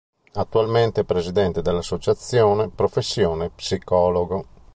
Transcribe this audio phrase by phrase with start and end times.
[0.33, 4.45] Attualmente è presidente dell'associazione Professione Psicologo.